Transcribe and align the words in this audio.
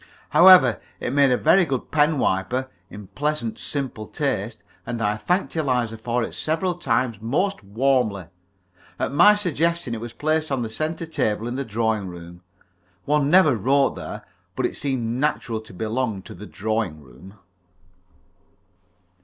However, 0.29 0.81
it 0.99 1.13
made 1.13 1.29
a 1.29 1.37
very 1.37 1.63
good 1.63 1.91
pen 1.91 2.17
wiper, 2.17 2.71
in 2.89 3.05
pleasant, 3.09 3.59
simple 3.59 4.07
taste, 4.07 4.63
and 4.83 4.99
I 4.99 5.15
thanked 5.15 5.55
Eliza 5.55 5.95
for 5.95 6.23
it 6.23 6.33
several 6.33 6.73
times 6.73 7.21
most 7.21 7.63
warmly. 7.63 8.25
At 8.97 9.11
my 9.11 9.35
suggestion 9.35 9.93
it 9.93 10.01
was 10.01 10.11
placed 10.13 10.51
on 10.51 10.63
the 10.63 10.71
centre 10.71 11.05
table 11.05 11.47
in 11.47 11.53
the 11.53 11.63
drawing 11.63 12.07
room. 12.07 12.41
One 13.05 13.29
never 13.29 13.55
wrote 13.55 13.93
there, 13.95 14.25
but 14.55 14.65
it 14.65 14.75
seemed 14.75 15.19
naturally 15.19 15.61
to 15.65 15.71
belong 15.75 16.23
to 16.23 16.33
the 16.33 16.47
drawing 16.47 17.01
room. 17.03 17.35